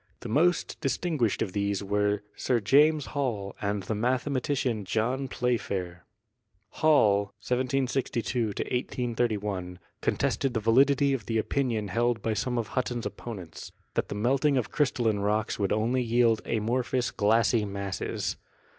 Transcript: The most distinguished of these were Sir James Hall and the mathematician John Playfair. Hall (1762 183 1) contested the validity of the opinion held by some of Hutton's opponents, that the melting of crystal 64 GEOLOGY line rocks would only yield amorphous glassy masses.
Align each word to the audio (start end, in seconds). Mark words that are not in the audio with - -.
The 0.21 0.29
most 0.29 0.81
distinguished 0.81 1.43
of 1.43 1.53
these 1.53 1.83
were 1.83 2.23
Sir 2.35 2.59
James 2.59 3.05
Hall 3.13 3.55
and 3.61 3.83
the 3.83 3.93
mathematician 3.93 4.83
John 4.83 5.27
Playfair. 5.27 6.05
Hall 6.69 7.25
(1762 7.45 8.47
183 8.47 9.37
1) 9.37 9.79
contested 10.01 10.55
the 10.55 10.59
validity 10.59 11.13
of 11.13 11.27
the 11.27 11.37
opinion 11.37 11.89
held 11.89 12.23
by 12.23 12.33
some 12.33 12.57
of 12.57 12.69
Hutton's 12.69 13.05
opponents, 13.05 13.71
that 13.93 14.09
the 14.09 14.15
melting 14.15 14.57
of 14.57 14.71
crystal 14.71 15.03
64 15.05 15.11
GEOLOGY 15.11 15.17
line 15.19 15.23
rocks 15.37 15.59
would 15.59 15.71
only 15.71 16.01
yield 16.01 16.41
amorphous 16.47 17.11
glassy 17.11 17.63
masses. 17.63 18.37